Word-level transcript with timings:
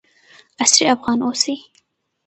عصري 0.61 0.85
افغان 0.93 1.19
اوسئ. 1.27 1.55